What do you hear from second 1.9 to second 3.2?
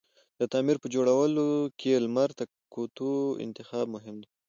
لمر ته کوتو